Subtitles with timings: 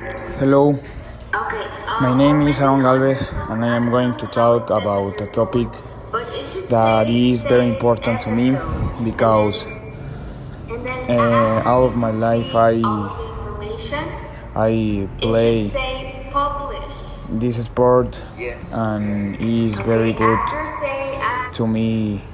[0.00, 0.80] Hello,
[2.00, 5.68] my name is Aaron Galvez, and I am going to talk about a topic
[6.70, 8.56] that is very important to me
[9.04, 9.66] because
[11.06, 12.80] uh, all of my life I
[14.56, 15.68] I play
[17.28, 18.22] this sport
[18.72, 20.40] and is very good
[21.52, 22.24] to me.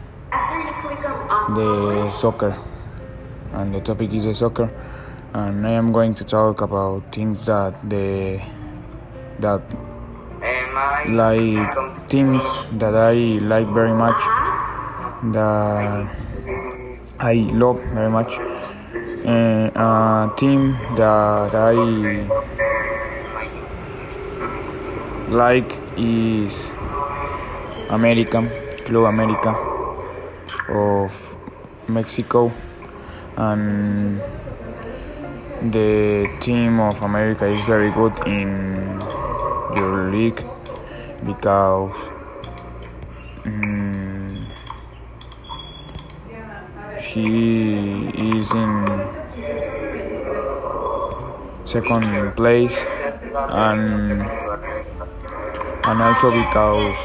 [1.57, 2.57] the soccer.
[3.53, 4.71] And the topic is the soccer
[5.37, 8.41] and I am going to talk about things that the
[9.41, 9.61] that
[11.09, 12.43] like teams
[12.81, 13.13] that I
[13.45, 14.23] like very much
[15.35, 16.09] that
[17.21, 18.33] I love very much.
[19.27, 21.75] And a team that I
[25.29, 26.71] like is
[27.91, 28.41] America
[28.87, 29.53] Club America
[30.71, 31.13] of
[31.89, 32.51] Mexico.
[33.37, 34.23] And
[35.73, 39.01] the team of America is very good in
[39.75, 40.45] your league
[41.25, 41.97] because
[43.45, 44.27] um,
[47.01, 48.87] he is in
[51.65, 52.77] second place
[53.35, 54.23] and
[55.85, 56.97] and also because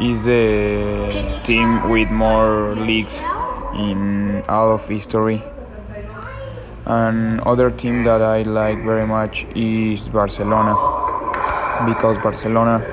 [0.00, 3.20] is a team with more leagues
[3.74, 5.42] in all of history
[6.86, 10.74] and other team that I like very much is Barcelona
[11.86, 12.84] because Barcelona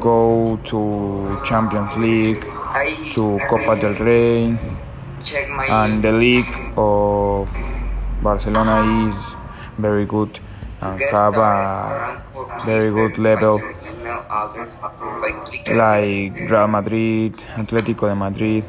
[0.00, 2.42] go to Champions League,
[3.12, 4.58] to Copa del Rey,
[5.68, 7.50] and the league of
[8.22, 9.36] Barcelona is
[9.78, 10.40] very good
[10.80, 12.22] and have a
[12.66, 13.60] very good level
[15.66, 18.64] like Real Madrid, Atletico de Madrid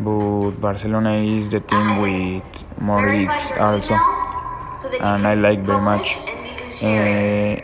[0.00, 3.94] but Barcelona is the team with more leagues also,
[5.00, 6.18] and I like very much.
[6.82, 7.60] Uh,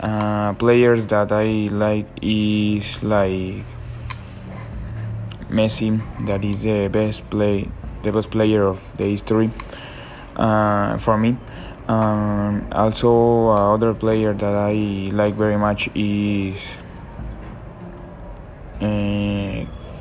[0.00, 3.64] uh, players that I like is like
[5.50, 7.68] Messi, that is the best play,
[8.02, 9.50] the best player of the history
[10.36, 11.36] uh, for me.
[11.88, 14.72] Um, also, uh, other player that I
[15.12, 16.58] like very much is.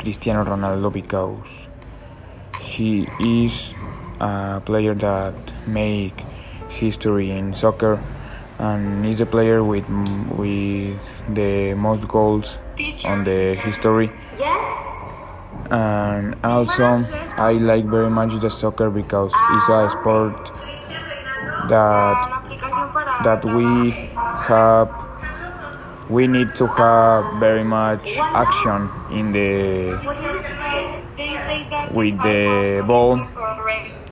[0.02, 1.68] Cristiano Ronaldo because
[2.60, 3.72] he is
[4.20, 5.36] a player that
[5.68, 6.20] make
[6.70, 8.02] history in soccer
[8.58, 9.88] and is a player with
[10.38, 10.98] with
[11.34, 12.58] the most goals
[13.06, 14.12] on the history.
[15.70, 17.00] And also,
[17.38, 20.52] I like very much the soccer because it's a sport
[21.70, 22.42] that
[23.24, 23.92] that we
[24.50, 24.90] have
[26.12, 29.96] we need to have very much action in the
[31.94, 33.18] with the ball